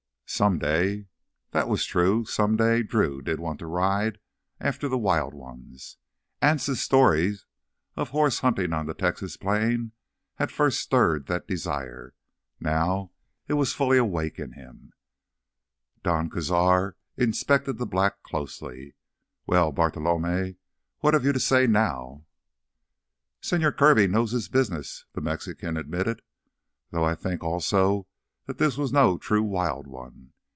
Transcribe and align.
"Someday—" 0.33 1.07
That 1.51 1.67
was 1.67 1.83
true. 1.83 2.23
Someday 2.23 2.83
Drew 2.83 3.21
did 3.21 3.37
want 3.41 3.59
to 3.59 3.67
ride 3.67 4.17
after 4.61 4.87
the 4.87 4.97
wild 4.97 5.33
ones. 5.33 5.97
Anse's 6.41 6.81
stories 6.81 7.45
of 7.97 8.09
horse 8.09 8.39
hunting 8.39 8.71
on 8.71 8.85
the 8.85 8.93
Texas 8.93 9.35
plains 9.35 9.91
had 10.35 10.49
first 10.49 10.79
stirred 10.79 11.27
that 11.27 11.49
desire. 11.49 12.15
Now 12.61 13.11
it 13.49 13.53
was 13.55 13.73
fully 13.73 13.97
awake 13.97 14.39
in 14.39 14.53
him. 14.53 14.93
Don 16.01 16.29
Cazar 16.29 16.93
inspected 17.17 17.77
the 17.77 17.85
black 17.85 18.23
closely. 18.23 18.95
"Well, 19.45 19.73
Bartolomé, 19.73 20.55
what 20.99 21.13
have 21.13 21.25
you 21.25 21.33
to 21.33 21.39
say 21.41 21.67
now?" 21.67 22.25
"Señor 23.41 23.75
Kirby 23.75 24.07
knows 24.07 24.31
his 24.31 24.47
business," 24.47 25.03
the 25.11 25.21
Mexican 25.21 25.75
admitted. 25.75 26.21
"Though 26.91 27.03
I 27.03 27.13
think 27.15 27.43
also 27.43 28.07
that 28.47 28.57
this 28.57 28.75
was 28.75 28.91
no 28.91 29.19
true 29.19 29.43
wild 29.43 29.85
one. 29.87 30.33